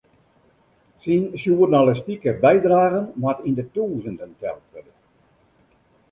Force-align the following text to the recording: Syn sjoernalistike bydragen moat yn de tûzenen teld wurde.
Syn 1.01 1.23
sjoernalistike 1.41 2.31
bydragen 2.45 3.05
moat 3.23 3.39
yn 3.49 3.55
de 3.59 3.65
tûzenen 3.73 4.31
teld 4.41 4.63
wurde. 4.71 4.93